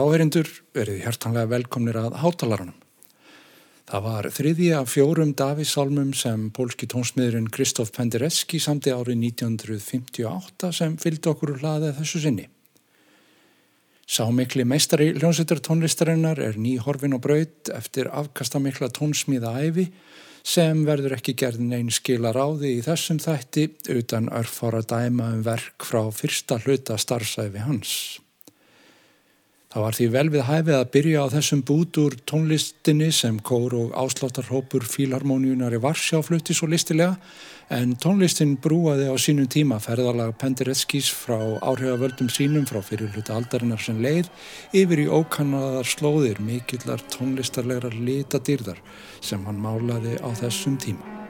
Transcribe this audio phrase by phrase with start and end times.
[0.00, 2.80] Áherindur verið hjartanlega velkomnir að hátalarunum.
[3.84, 10.96] Það var þriði af fjórum Davísálmum sem pólski tónsmiðurinn Kristóf Penderecki samti árið 1958 sem
[10.96, 12.46] fylgdi okkur hlaðið þessu sinni.
[14.08, 19.86] Sámikli meistari hljómsveitar tónlistarinnar er ný horfin og braut eftir afkastamikla tónsmíða æfi
[20.44, 25.88] sem verður ekki gerðin einn skila ráði í þessum þætti utan örfára dæma um verk
[25.88, 28.23] frá fyrsta hluta starfsæfi hans.
[29.74, 33.74] Það var því vel við hæfið að byrja á þessum bút úr tónlistinni sem kór
[33.74, 37.16] og ásláttarhópur fílarmóniunar í Varsjá flutti svo listilega
[37.74, 43.98] en tónlistin brúaði á sínum tíma ferðalag Pendereckis frá áhrifavöldum sínum frá fyrirluta aldarinnar sem
[43.98, 44.30] leið
[44.78, 48.78] yfir í ókannaðar slóðir mikillar tónlistarlegra litadýrðar
[49.18, 51.23] sem hann málaði á þessum tíma.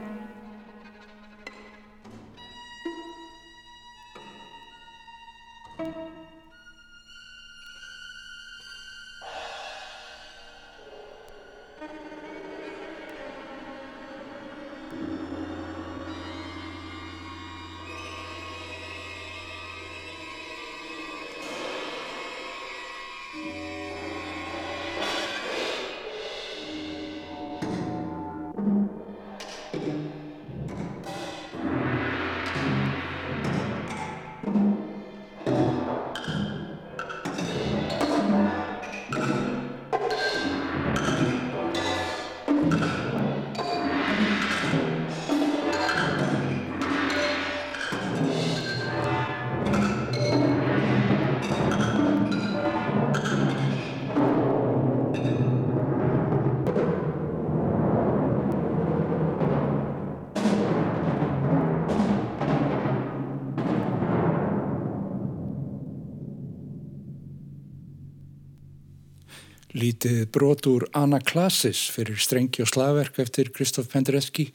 [69.84, 74.46] Lítið brot úr Anaklassis fyrir strengi og slagverk eftir Kristoff Penderecki,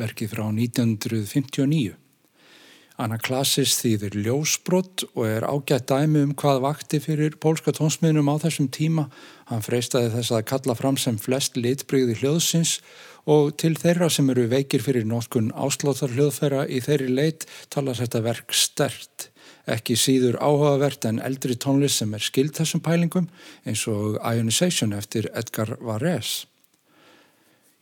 [0.00, 1.92] verkið frá 1959.
[3.02, 8.68] Anaklassis þýðir ljósbrott og er ágætt dæmi um hvað vakti fyrir pólska tónsmiðnum á þessum
[8.74, 9.06] tíma.
[9.52, 12.78] Hann freistaði þess að kalla fram sem flest litbrygði hljóðsins
[13.30, 18.24] og til þeirra sem eru veikir fyrir nótkun ásláttar hljóðfæra í þeirri leit talar þetta
[18.26, 19.11] verk stert
[19.70, 23.28] ekki síður áhugavert en eldri tónlist sem er skild þessum pælingum
[23.66, 26.48] eins og Ionization eftir Edgar Varese.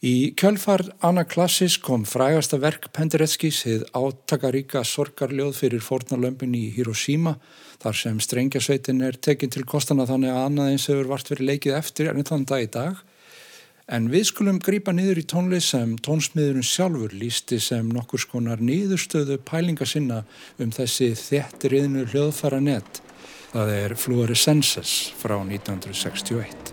[0.00, 7.34] Í kjölfar Anaklassis kom frægasta verk Pendereckis hið átakaríka sorgarljóð fyrir fornalömpin í Hiroshima
[7.82, 11.76] þar sem strengjasveitin er tekinn til kostana þannig að annað eins hefur vart verið leikið
[11.76, 13.04] eftir enn þann dag í dag
[13.90, 19.40] En við skulum grýpa niður í tónlist sem tónsmiðurinn sjálfur lísti sem nokkur skonar niðurstöðu
[19.42, 20.22] pælinga sinna
[20.62, 23.02] um þessi þettriðnu hljóðfara nett.
[23.50, 26.69] Það er Fluorescences frá 1961.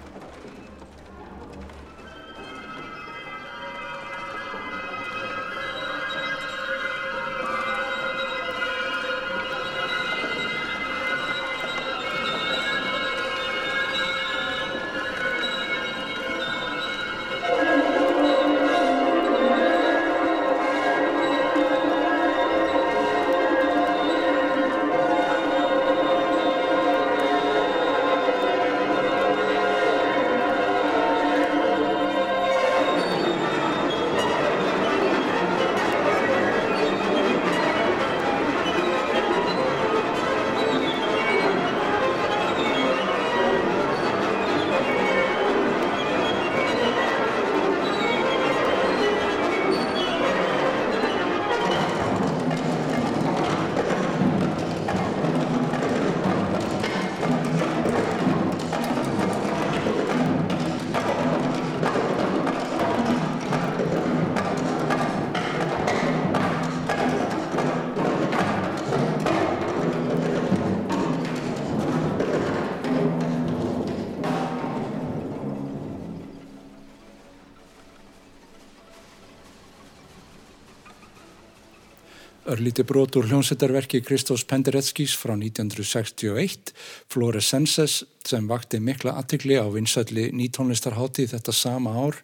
[82.57, 86.71] Örlíti brot úr hljómsettarverki Kristófs Pendereckis frá 1961,
[87.05, 92.17] Florescences, sem vakti mikla aðtikli á vinsælli nýtónlistarháttíð þetta sama ár,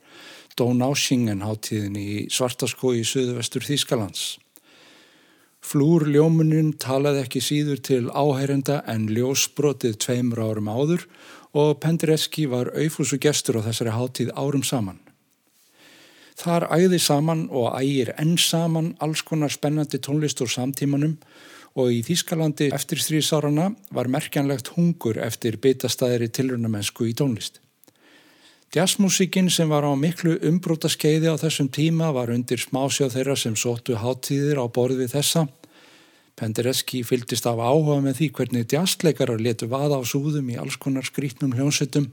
[0.57, 4.23] Dónáshingen háttíðin í Svartaskó í söðu vestur Þýskalands.
[5.61, 11.05] Flúr ljómuninn talaði ekki síður til áhærenda en ljósbrotið tveimur árum áður
[11.53, 15.02] og Penderecki var auðfúsu gestur á þessari háttíð árum saman.
[16.39, 21.17] Þar æði saman og ægir enn saman alls konar spennandi tónlist úr samtímanum
[21.77, 27.59] og í Þískalandi eftir strísárarna var merkjanlegt hungur eftir bitastæðri tilrunamennsku í tónlist.
[28.73, 33.57] Jazzmusíkin sem var á miklu umbrúta skeiði á þessum tíma var undir smásjáð þeirra sem
[33.57, 35.45] sóttu háttíðir á borði þessa.
[36.33, 41.05] Penderecki fyldist af áhuga með því hvernig jazzleikarar letu vaða á súðum í alls konar
[41.05, 42.09] skrítnum hljónsettum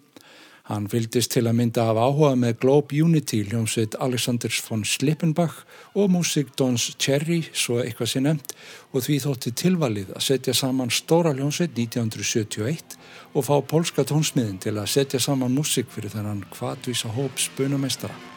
[0.71, 5.65] Hann fylgdist til að mynda af áhuga með Globe Unity hljómsveit Alexanders von Slippenbach
[5.99, 8.55] og músik Dons Cherry, svo eitthvað sé nefnt,
[8.95, 12.95] og því þótti tilvalið að setja saman stóra hljómsveit 1971
[13.35, 18.30] og fá pólska tónsmiðin til að setja saman músik fyrir þennan kvadvísa hóps bunamestara.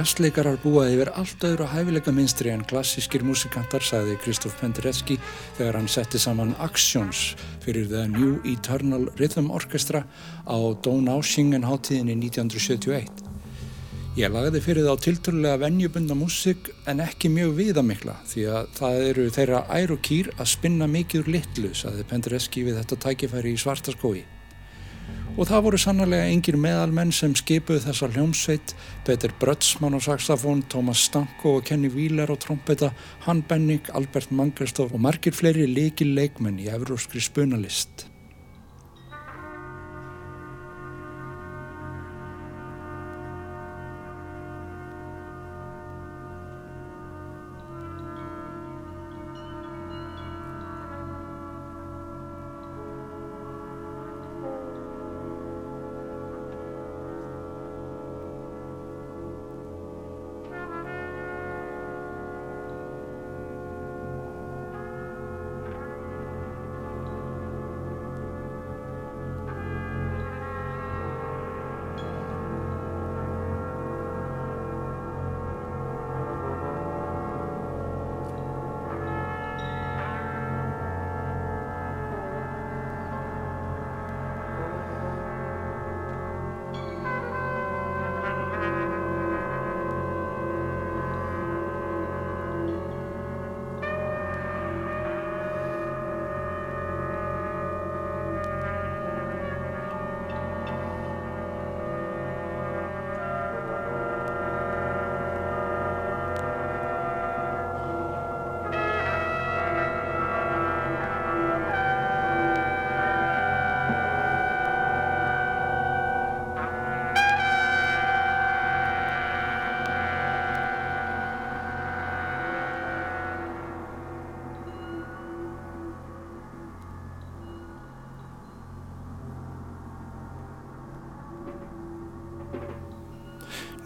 [0.00, 5.18] Jazzleikarar búa yfir allt öðru hæfileika minstri en klassískir músikantar, sagði Kristóf Penderecki
[5.58, 10.06] þegar hann setti saman Actions fyrir The New Eternal Rhythm Orchestra
[10.48, 13.12] á Donaueschingen háttíðinni 1971.
[14.16, 19.06] Ég lagði fyrir það á tilturlega vennjubunda músik en ekki mjög viðamikla því að það
[19.12, 23.52] eru þeirra ær og kýr að spinna mikið úr litlu, sagði Penderecki við þetta tækifæri
[23.52, 24.24] í Svartaskói.
[25.38, 28.74] Og það voru sannlega yngir meðalmenn sem skipuð þessar hljómsveit,
[29.06, 32.90] Peter Brötsmann á saxofón, Thomas Stanko og Kenny Wheeler á trompeta,
[33.28, 38.09] Han Benning, Albert Mangerstof og margir fleiri leikil leikmenn í Evróskri spunalist.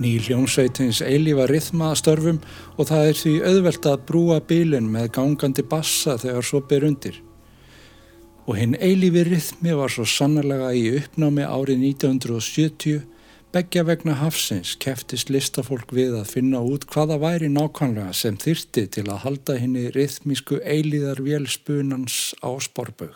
[0.02, 2.40] Ný hljónsveitins eilífa rithma að störfum
[2.74, 7.20] og það er því auðvelt að brúa bílinn með gangandi bassa þegar svo ber undir.
[8.44, 13.04] Og hinn eilífi rithmi var svo sannlega í uppnámi árið 1970
[13.54, 19.04] Beggja vegna hafsins keftist listafólk við að finna út hvaða væri nákvæmlega sem þyrti til
[19.06, 23.14] að halda henni rithmísku eilíðar vélspunans á sporbögg.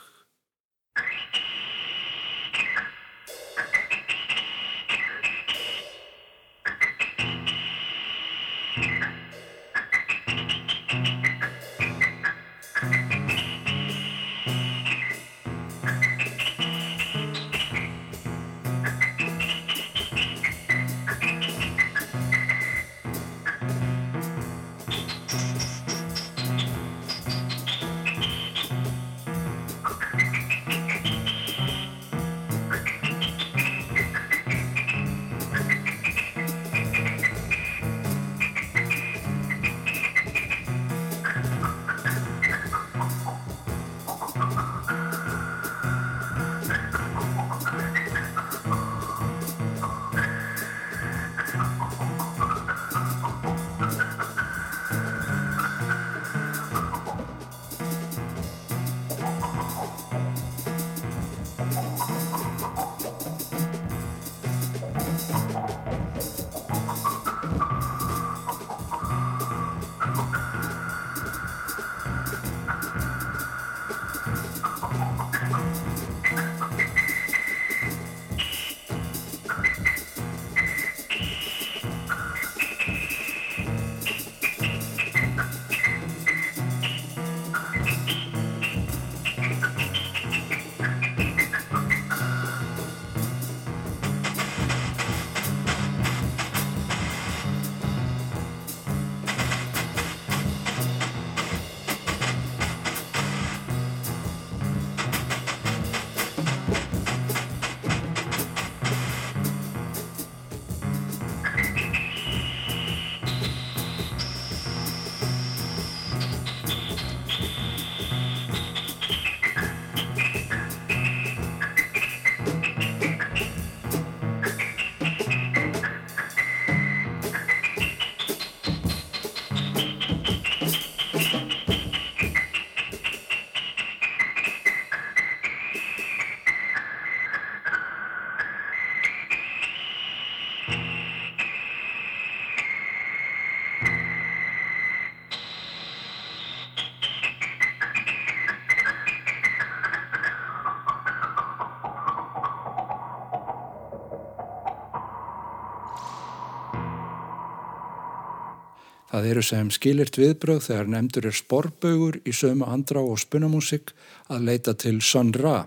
[159.18, 163.90] Það eru sem skilirt viðbröð þegar nefndur er sporbögur í sömu andrá og spunamúsik
[164.30, 165.64] að leita til Sun Ra.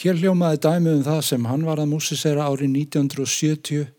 [0.00, 3.92] Hér hljómaði dæmið um það sem hann var að músisera árið 1970.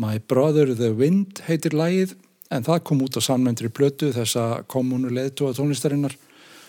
[0.00, 2.16] My Brother the Wind heitir lægið
[2.48, 6.16] en það kom út á sannmendri blötu þessa kommunu leðtúa tónlistarinnar.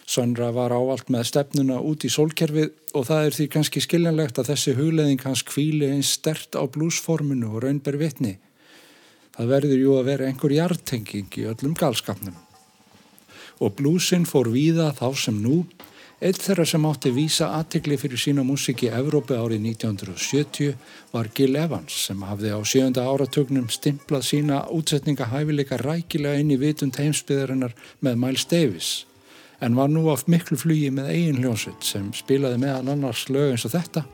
[0.03, 4.51] Sönra var ávalt með stefnuna út í sólkerfið og það er því kannski skiljanlegt að
[4.51, 8.41] þessi hugleðing hans kvíli einn stert á blúsforminu og raunber vitni.
[9.41, 12.36] Það verður jú að vera einhver hjartenging í öllum galskapnum.
[13.57, 15.63] Og blúsin fór víða þá sem nú,
[16.21, 20.75] eitt þeirra sem átti vísa aðtikli fyrir sína músik í Evrópi árið 1970
[21.10, 26.62] var Gil Evans sem hafði á sjönda áratögnum stimplað sína útsetninga hæfileika rækilega inn í
[26.62, 27.74] vitund heimsbyðarinnar
[28.05, 28.91] með Miles Davis
[29.57, 33.65] en var nú oft miklu flugi með eigin hljónsvitt sem spilaði meðan annars lög eins
[33.65, 34.05] og þetta,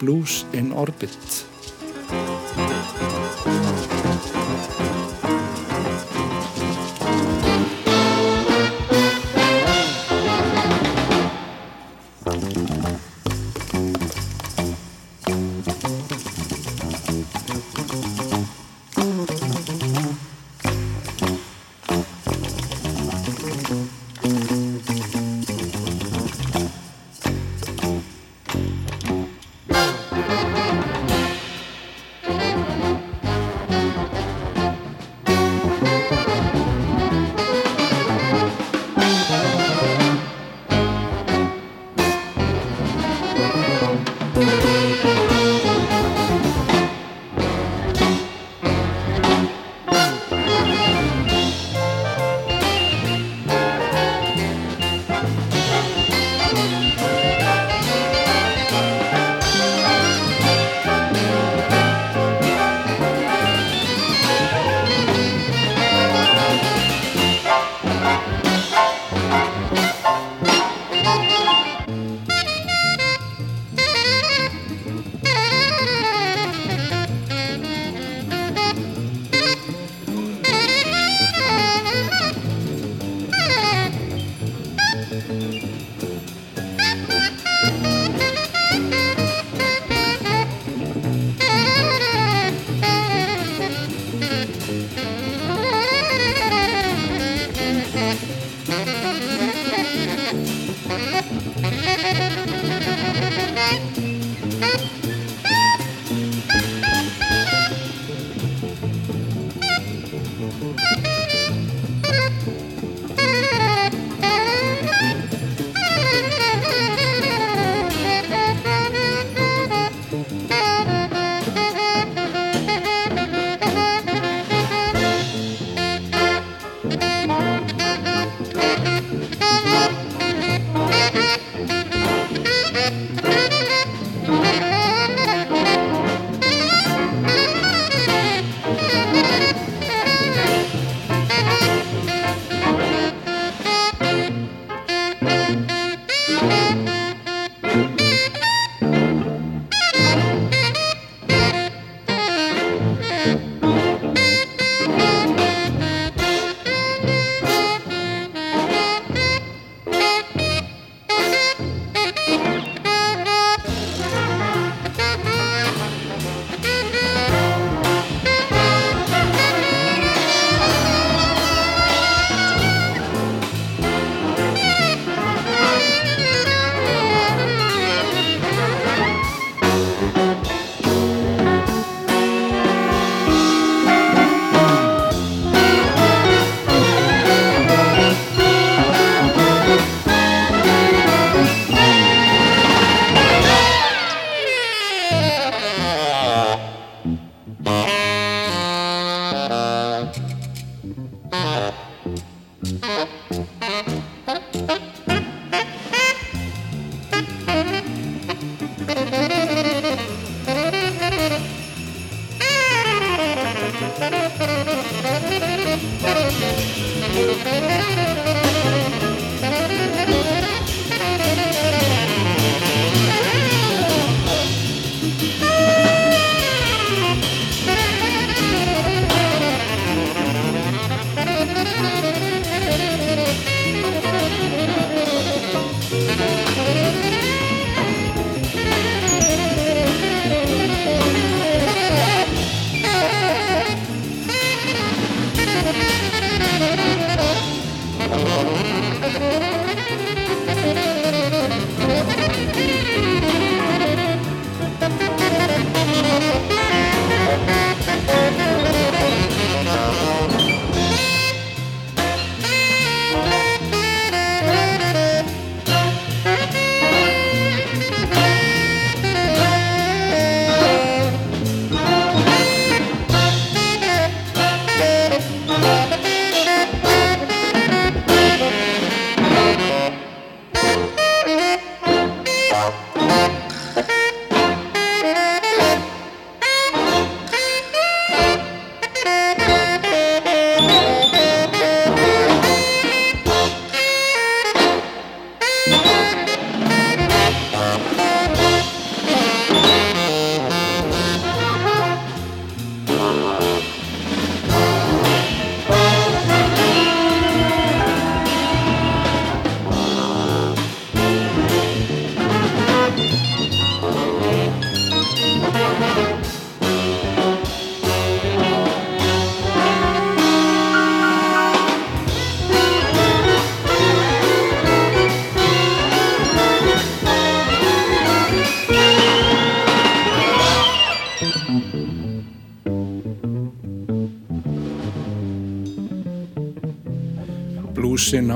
[0.00, 1.44] Blues in Orbit.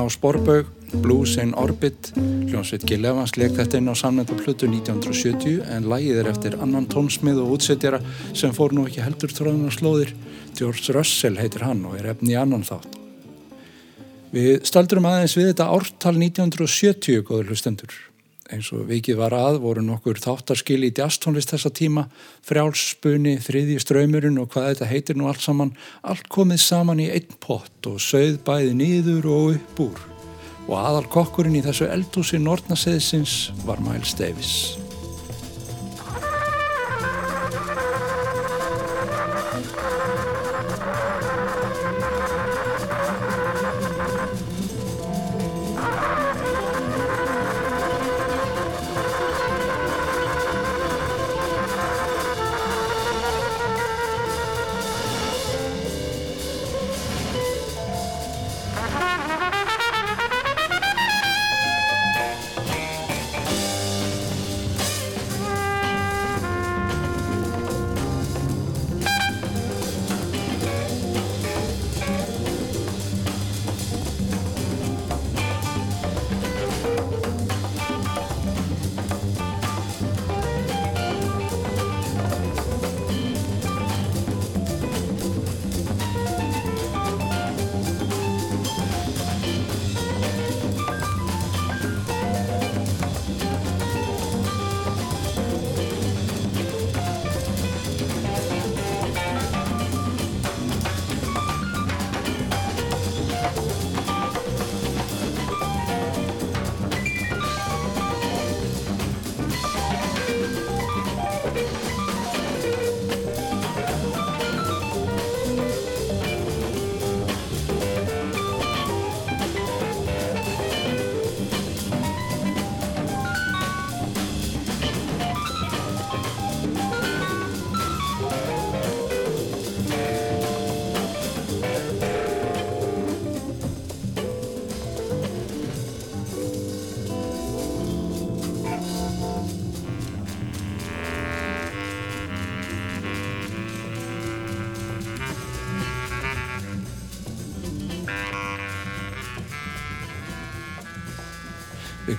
[0.05, 0.69] Á Sporbaug,
[1.01, 6.31] Blues in Orbit, hljómsveit Gil Evans leik þetta inn á samnendaplutu 1970 en lægið er
[6.31, 8.03] eftir annan tónsmið og útsettjara
[8.37, 10.13] sem fór nú ekki heldur tróðun á slóðir.
[10.55, 13.01] George Russell heitir hann og er efni í annan þátt.
[14.35, 17.97] Við staldurum aðeins við þetta ártal 1970 góður hlustendur
[18.53, 22.07] eins og vikið var að voru nokkur þáttarskil í djastónlist þessa tíma,
[22.45, 27.41] frjálsspunni, þriðji ströymurinn og hvað þetta heitir nú allt saman, allt komið saman í einn
[27.41, 30.07] pott og sögð bæði nýður og upp úr.
[30.65, 34.84] Og aðal kokkurinn í þessu eldhúsi Nortnaseðsins var Miles Davis.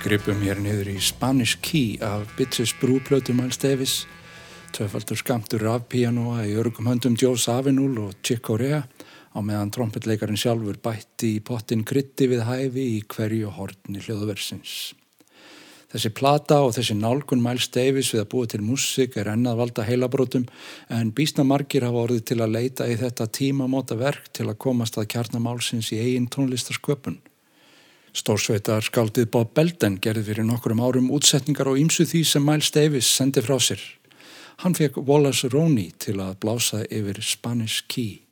[0.06, 3.94] Gripum hér niður í Spanish Key af Bitches Brúplötu Miles Davis,
[4.76, 10.38] tvefaldur skamtur af pianoa í örgum höndum Joe Savinul og Chick Corea á meðan trompetleikarin
[10.38, 14.94] sjálfur bætti í pottin krytti við hæfi í hverju hortni hljóðversins.
[15.90, 19.90] Þessi plata og þessi nálgun Miles Davis við að búa til músik er ennað valda
[19.90, 20.46] heilabrótum
[20.94, 25.02] en býstna margir hafa orðið til að leita í þetta tímamóta verk til að komast
[25.02, 27.24] að kjarnamálsins í eigin tónlistasköpun.
[28.16, 33.10] Stórsveitar skaldið Bob Belden gerði fyrir nokkurum árum útsetningar á ýmsu því sem Miles Davis
[33.12, 33.82] sendi frá sér.
[34.64, 38.25] Hann fekk Wallace Roney til að blása yfir Spanish Key.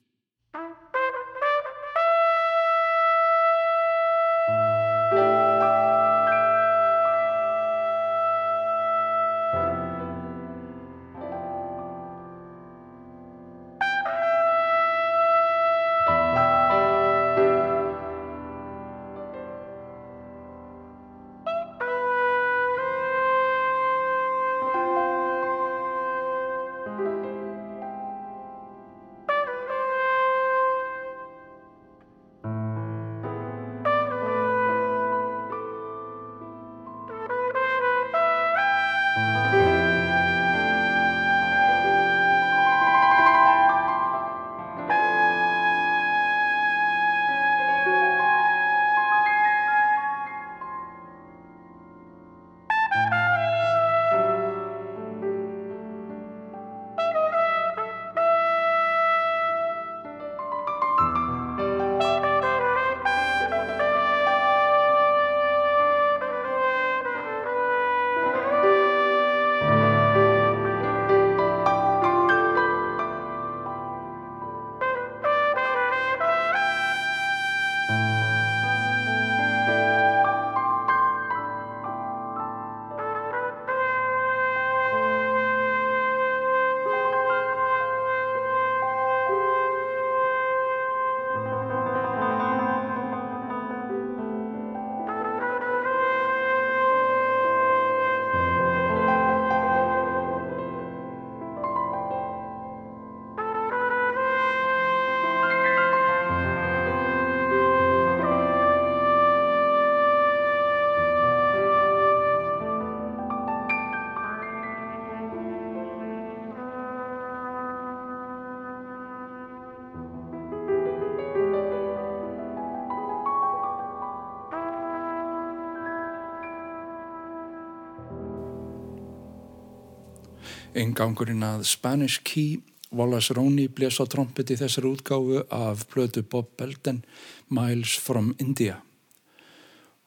[130.73, 132.57] Eingangurinn að Spanish Key,
[132.93, 137.03] Wallace Roney blés á trompet í þessari útgáfu af blödu Bob Belden,
[137.49, 138.79] Miles from India.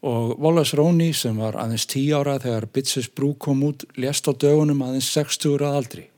[0.02, 4.32] Og Wallace Roney sem var aðeins tí ára þegar Bitches Brew kom út lést á
[4.34, 6.08] dögunum aðeins 60 ára aldri.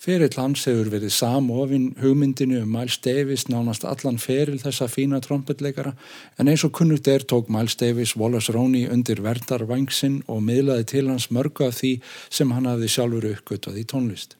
[0.00, 5.90] Ferill hans hefur verið samofinn hugmyndinu um Miles Davis nánast allan feril þessa fína trompetleikara
[6.40, 11.10] en eins og kunnugt er tók Miles Davis Wallace Roney undir verdarvangsinn og miðlaði til
[11.10, 11.90] hans mörgu af því
[12.32, 14.38] sem hann hafði sjálfur uppgötað í tónlist.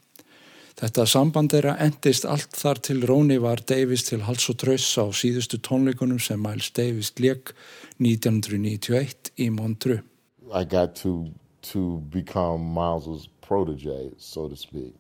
[0.81, 4.89] Þetta samband er að endist allt þar til Roney var Davis til hals og tröss
[4.97, 7.53] á síðustu tónleikunum sem Miles Davis leik
[8.01, 10.01] 1991 í Montreux.
[10.49, 11.29] I got to,
[11.69, 14.97] to become Miles's protege, so to speak.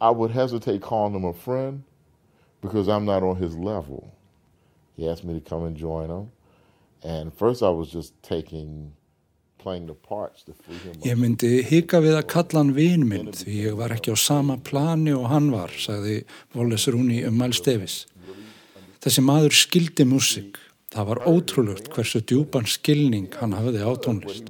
[0.00, 1.82] I would hesitate calling him a friend
[2.62, 4.12] because I'm not on his level.
[4.96, 6.30] He asked me to come and join him.
[7.02, 8.92] And first I was just taking,
[9.58, 11.04] playing the parts to free him up.
[11.04, 14.56] Ég myndi hika við að kalla hann vinn minn því ég var ekki á sama
[14.56, 18.06] plani og hann var, sagði Wallace Rooney um Miles Davis.
[19.00, 20.60] Þessi maður skildi músik.
[20.92, 24.48] Það var ótrúlegt hversu djúpan skilning hann hafiði á tónlist.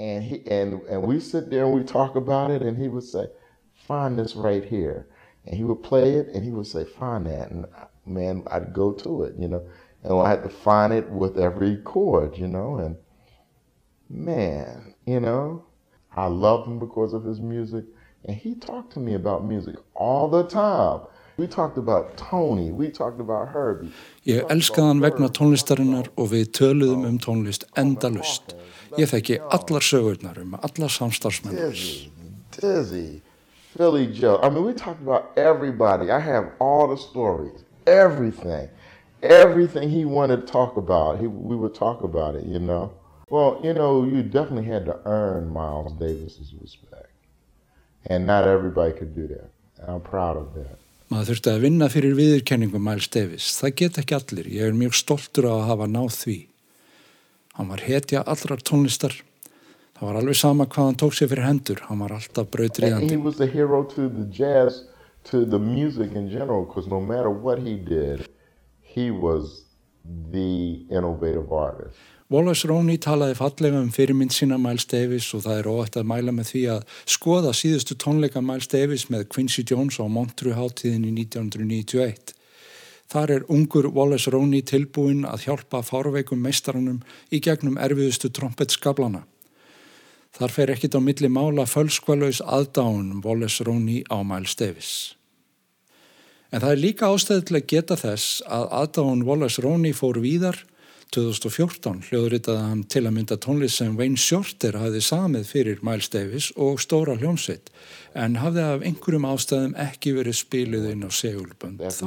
[0.00, 3.04] And he and and we sit there and we talk about it and he would
[3.04, 3.26] say
[3.74, 5.06] find this right here.
[5.44, 7.50] And he would play it and he would say find that.
[7.50, 9.62] And uh, man i'd go to it you know?
[10.02, 12.76] And i had to find it with every chord you know?
[12.78, 12.96] And
[14.08, 15.66] man you know?
[16.16, 17.84] I loved him because of his music.
[18.24, 21.02] And he talked to me about music all the time
[21.40, 23.90] we talked about Tony, we talked about Herbie.
[24.28, 28.52] Ég elskaði hann vegna tónlistarinnar og við töluðum um tónlist endalust.
[29.00, 31.56] Ég þekki allar sögurnar um alla samstarfsmenn.
[31.56, 32.10] Dizzy,
[32.58, 33.22] Dizzy,
[33.72, 34.36] Philly Joe.
[34.42, 36.10] I mean, we talked about everybody.
[36.10, 38.68] I have all the stories, everything.
[39.22, 42.92] Everything he wanted to talk about, he, we would talk about it, you know.
[43.28, 47.12] Well, you know, you definitely had to earn Miles Davis's respect.
[48.06, 49.50] And not everybody could do that.
[49.86, 50.78] I'm proud of that.
[51.10, 53.48] Maður þurfti að vinna fyrir viðurkenningu Miles Davis.
[53.58, 54.46] Það get ekki allir.
[54.46, 56.36] Ég er mjög stoltur á að hafa náð því.
[57.56, 59.16] Hann var hetja allrar tónlistar.
[59.98, 61.82] Það var alveg sama hvað hann tók sér fyrir hendur.
[61.88, 63.10] Hann var alltaf brautriðandi.
[63.10, 64.84] He was the hero to the jazz,
[65.32, 68.28] to the music in general, because no matter what he did,
[68.80, 69.66] he was
[70.30, 71.98] the innovative artist.
[72.30, 76.34] Wallace Roney talaði fallega um fyrirmynd sína Miles Davis og það er óætt að mæla
[76.36, 81.10] með því að skoða síðustu tónleika Miles Davis með Quincy Jones á Montreux háttíðin í
[81.24, 82.30] 1991.
[83.10, 87.02] Þar er ungur Wallace Roney tilbúin að hjálpa fárveikum meistarannum
[87.34, 89.24] í gegnum erfiðustu trompetskablana.
[90.30, 94.92] Þar fer ekkit á milli mála fölskvalauðs aðdáun Wallace Roney á Miles Davis.
[96.54, 100.62] En það er líka ástæðilega geta þess að aðdáun Wallace Roney fór víðar
[101.14, 106.50] 2014 hljóðritaði hann til að mynda tónlist sem Wayne Shorter hafði samið fyrir Miles Davis
[106.54, 107.72] og stóra hljómsveit
[108.14, 112.06] en hafði af einhverjum ástæðum ekki verið spiluð inn á segulbönd þá.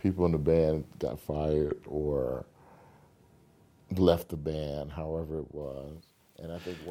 [0.00, 2.46] People in the band got fired or
[3.98, 6.09] left the band, however it was.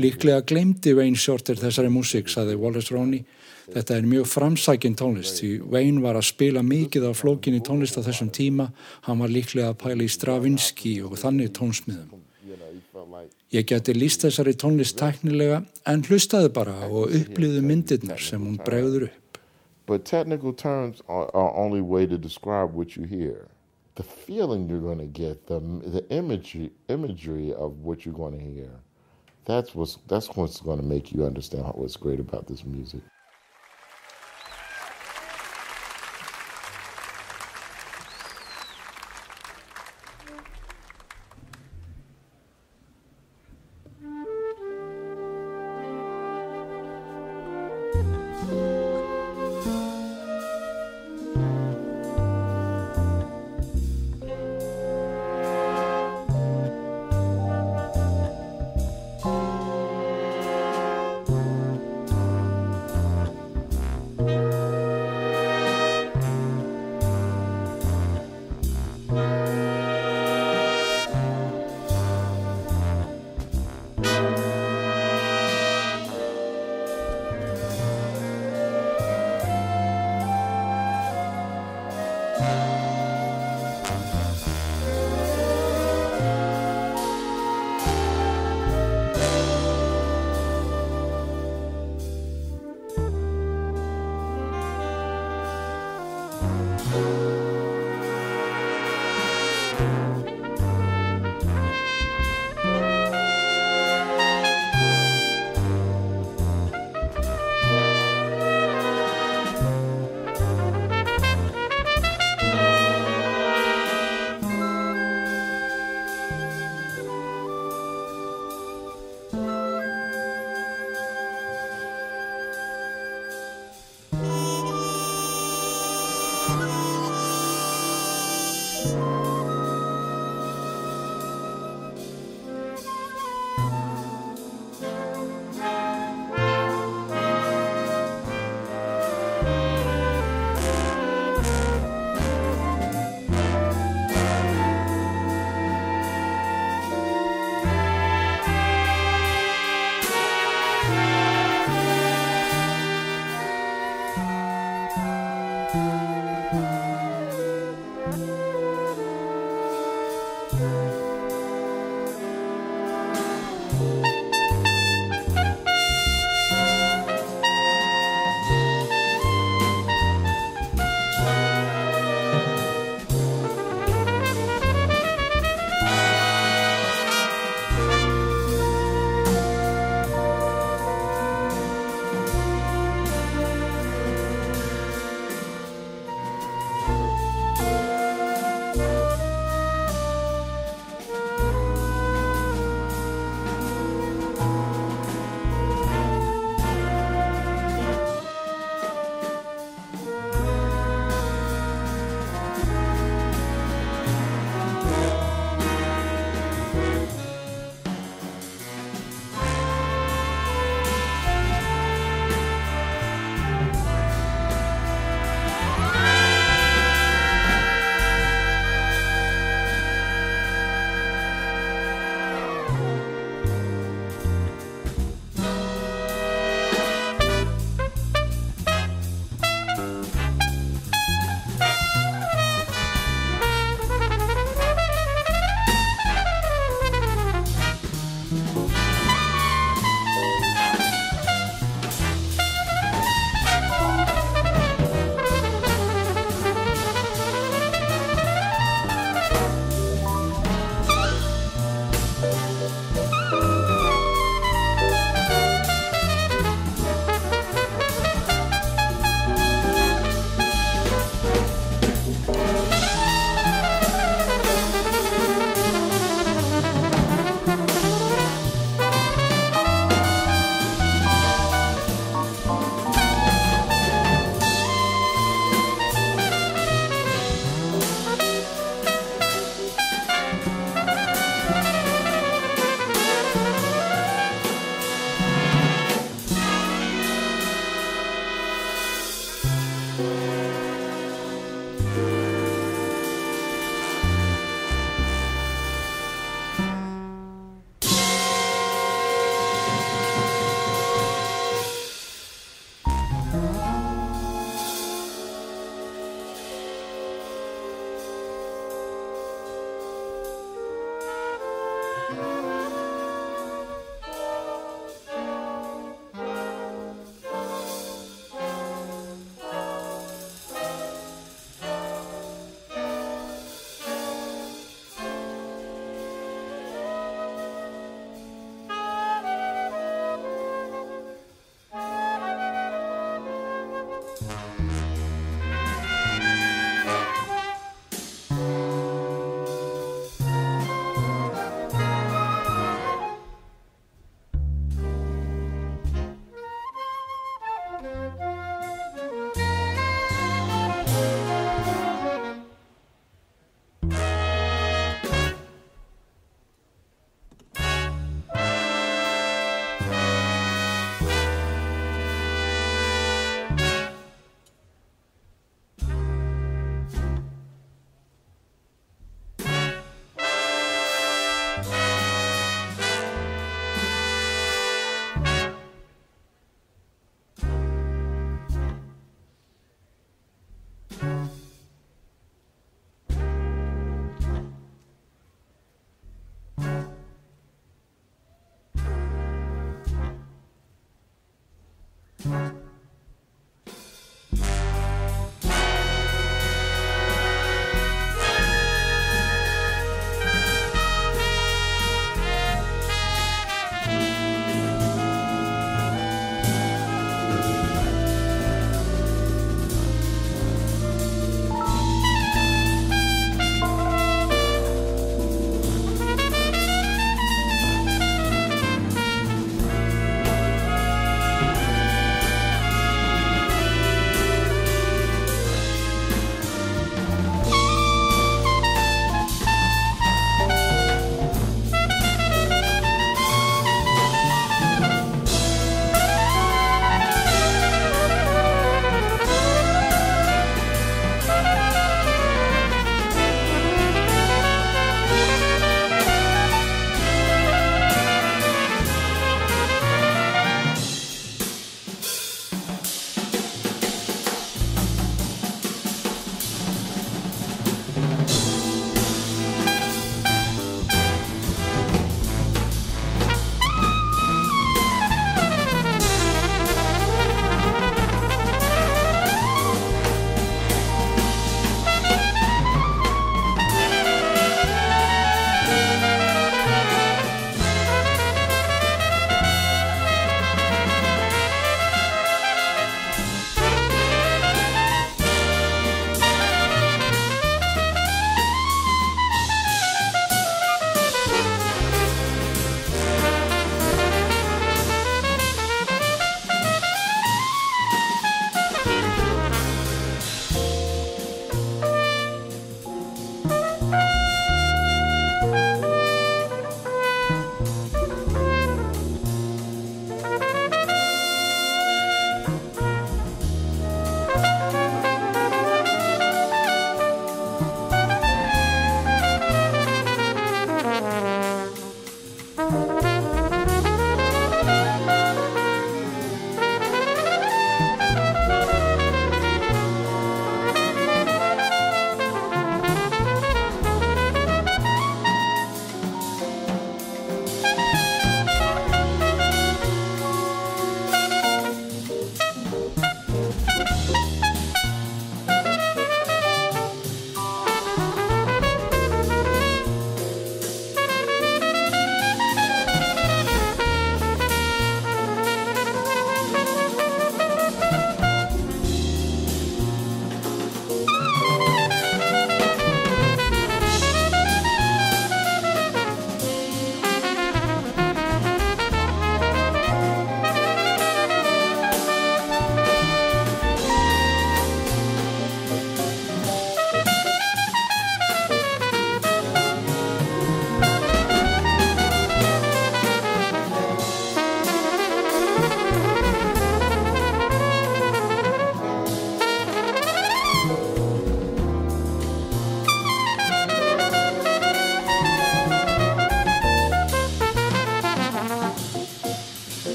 [0.00, 3.24] Líklega glemdi Wayne Shorter þessari músík, saði Wallace Roney.
[3.70, 8.02] Þetta er mjög framsækinn tónlist því Wayne var að spila mikið á flókinni tónlist á
[8.04, 8.70] þessum tíma.
[9.06, 12.18] Hann var líklega að pæla í Stravinsky og þannig tónsmiðum.
[13.50, 19.08] Ég geti líst þessari tónlist tæknilega en hlustaði bara og upplýðu myndirnar sem hún bregður
[19.08, 19.40] upp.
[19.86, 23.48] But technical terms are, are only way to describe what you hear.
[23.96, 28.44] The feeling you're going to get, the, the imagery, imagery of what you're going to
[28.44, 28.70] hear.
[29.44, 33.02] That's what's that's what's going to make you understand what's great about this music.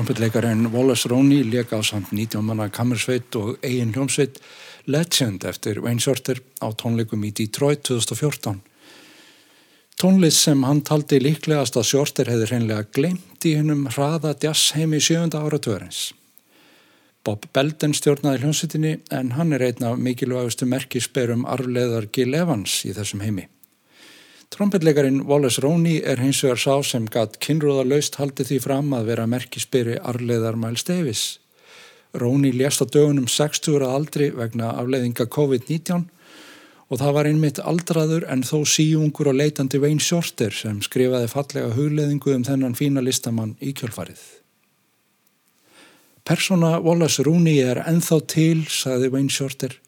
[0.00, 4.38] Trompetleikarinn Wallace Roney leik á samt 19 manna kammersveit og eigin hljómsveit
[4.88, 8.62] Legend eftir Wayne Shorter á tónleikum í Detroit 2014.
[10.00, 15.44] Tónlist sem hann taldi líklegast að Shorter hefði hreinlega glemt í hennum hraða jazzheimi sjönda
[15.44, 16.14] áratöðurins.
[17.20, 22.96] Bob Belden stjórnaði hljómsveitinni en hann er einn af mikilvægustu merkisberum arfleðar Gil Evans í
[22.96, 23.50] þessum heimi.
[24.50, 29.12] Trompetleikarin Wallace Roney er hins vegar sá sem gatt kynrúða laust haldið því fram að
[29.12, 31.22] vera merkispyri arleðar Miles Davis.
[32.18, 36.08] Roney lést á dögunum 60 ára aldri vegna afleiðinga COVID-19
[36.90, 41.70] og það var einmitt aldraður en þó síjungur og leitandi Wayne Shorter sem skrifaði fallega
[41.78, 44.18] hugleðingu um þennan fína listamann í kjölfarið.
[46.26, 49.78] Persona Wallace Roney er enþá til, sagði Wayne Shorter.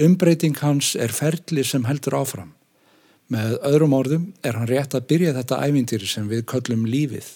[0.00, 2.54] Umbreyting hans er ferli sem heldur áfram.
[3.28, 7.26] Með öðrum orðum er hann rétt að byrja þetta ævindir sem við köllum lífið.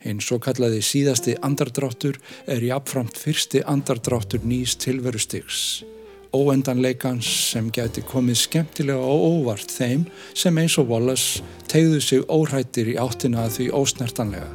[0.00, 2.16] Einn svo kallaði síðasti andardráttur
[2.48, 5.82] er jáfnframt fyrsti andardráttur nýs tilverustygs.
[6.32, 12.88] Óendanleikans sem geti komið skemmtilega og óvart þeim sem eins og Wallace tegðu sig óhættir
[12.94, 14.48] í áttina að því ósnertanlega.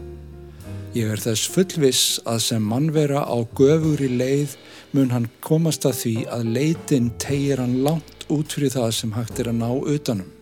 [0.96, 4.56] Ég er þess fullviss að sem mannvera á göfur í leið
[4.96, 9.44] mun hann komast að því að leitin tegir hann langt út fyrir það sem hægt
[9.44, 10.35] er að ná utanum.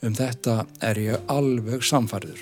[0.00, 2.40] Um þetta er ég alveg samfarður.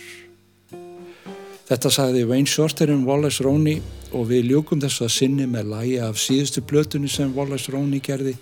[1.69, 3.83] Þetta sagði Wayne Shorter um Wallace Roney
[4.17, 8.37] og við ljúkum þessu að sinni með lægi af síðustu blötunni sem Wallace Roney gerði.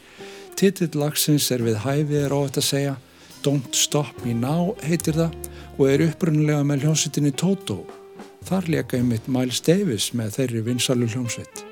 [0.57, 2.95] Titill lagsins er við hæfið er þetta að segja
[3.43, 5.35] Don't Stop Me Now heitir það
[5.77, 7.83] og er upprunnilega með hljómsveitinni Toto.
[8.47, 11.67] Þar leka ég mitt Miles Davis með þeirri vinsalu hljómsveit.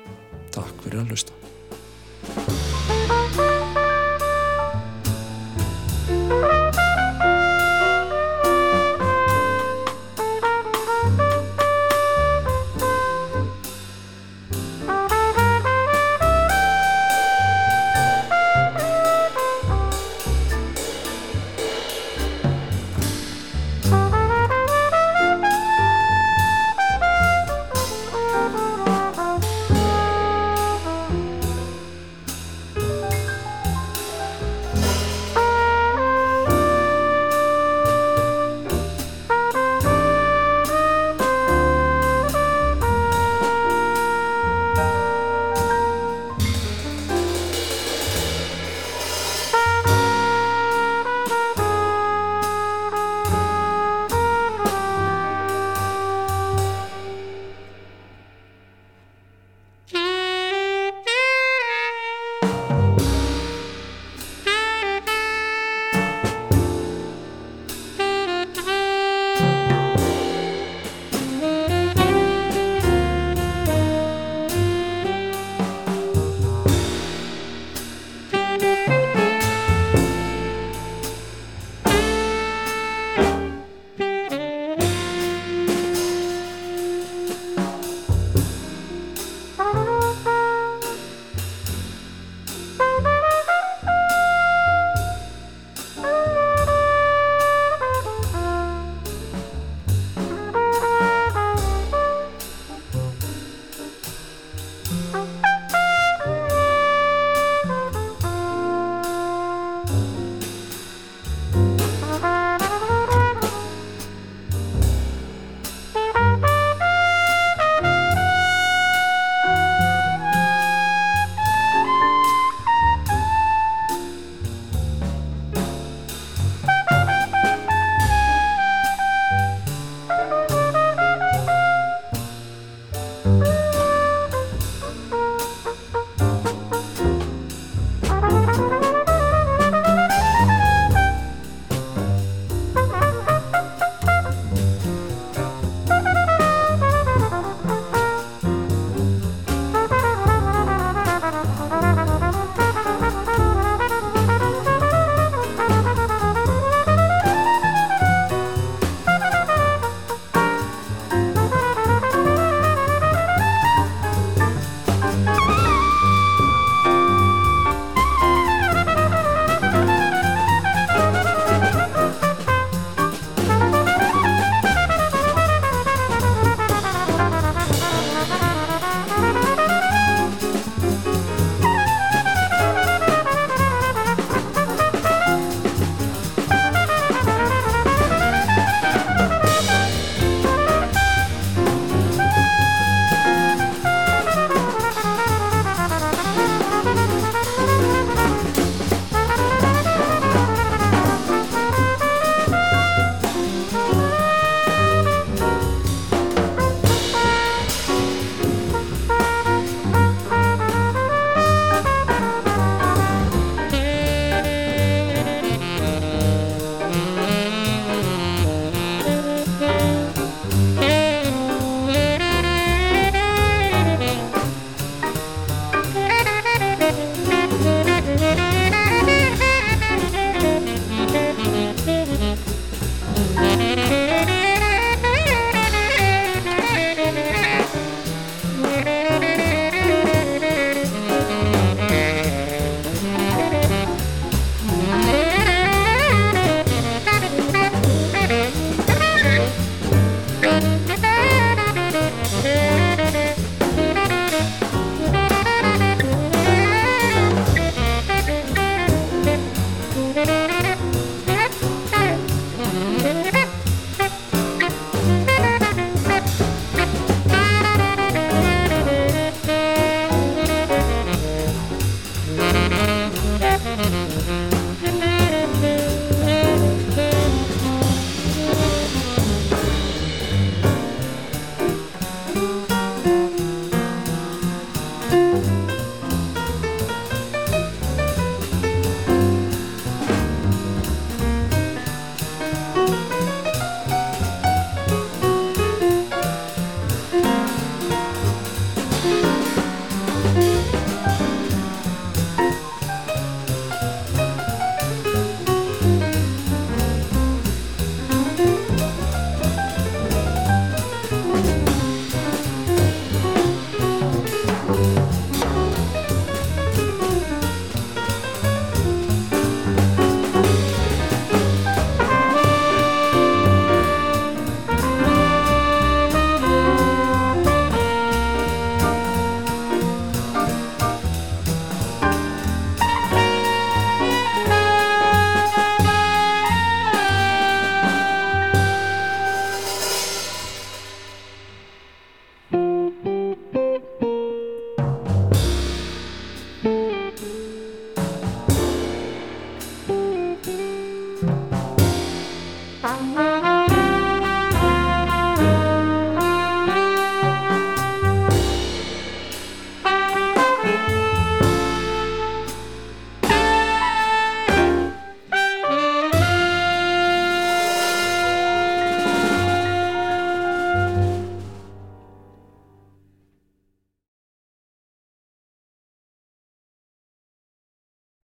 [0.55, 2.64] Takk fyrir að hlusta.